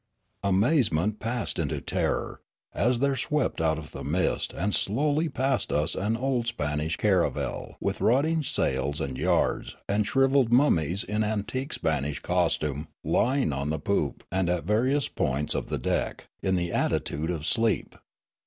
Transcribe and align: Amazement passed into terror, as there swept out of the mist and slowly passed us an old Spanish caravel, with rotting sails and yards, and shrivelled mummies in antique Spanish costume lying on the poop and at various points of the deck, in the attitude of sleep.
Amazement 0.43 1.19
passed 1.19 1.59
into 1.59 1.79
terror, 1.79 2.41
as 2.73 2.97
there 2.97 3.15
swept 3.15 3.61
out 3.61 3.77
of 3.77 3.91
the 3.91 4.03
mist 4.03 4.51
and 4.51 4.73
slowly 4.73 5.29
passed 5.29 5.71
us 5.71 5.93
an 5.93 6.17
old 6.17 6.47
Spanish 6.47 6.97
caravel, 6.97 7.77
with 7.79 8.01
rotting 8.01 8.41
sails 8.41 8.99
and 8.99 9.15
yards, 9.15 9.75
and 9.87 10.07
shrivelled 10.07 10.51
mummies 10.51 11.03
in 11.03 11.23
antique 11.23 11.73
Spanish 11.73 12.19
costume 12.19 12.87
lying 13.03 13.53
on 13.53 13.69
the 13.69 13.77
poop 13.77 14.23
and 14.31 14.49
at 14.49 14.63
various 14.65 15.07
points 15.07 15.53
of 15.53 15.67
the 15.67 15.77
deck, 15.77 16.25
in 16.41 16.55
the 16.55 16.73
attitude 16.73 17.29
of 17.29 17.45
sleep. 17.45 17.93